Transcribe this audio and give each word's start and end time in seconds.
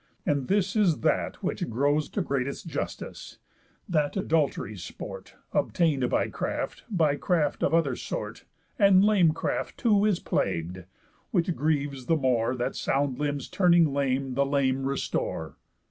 And 0.25 0.47
this 0.47 0.75
is 0.75 1.01
that 1.01 1.43
which 1.43 1.69
grows 1.69 2.09
To 2.09 2.23
greatest 2.23 2.65
justice: 2.65 3.37
that 3.87 4.17
adult'ry's 4.17 4.81
sport, 4.83 5.35
Obtain'd 5.53 6.09
by 6.09 6.27
craft, 6.29 6.81
by 6.89 7.17
craft 7.17 7.61
of 7.61 7.71
other 7.75 7.95
sort 7.95 8.43
(And 8.79 9.05
lame 9.05 9.31
craft 9.33 9.77
too) 9.77 10.03
is 10.05 10.19
plagued, 10.19 10.85
which 11.29 11.55
grieves 11.55 12.07
the 12.07 12.17
more, 12.17 12.55
That 12.55 12.75
sound 12.75 13.19
limbs 13.19 13.47
turning 13.47 13.93
lame 13.93 14.33
the 14.33 14.43
lame 14.43 14.85
restore." 14.87 15.57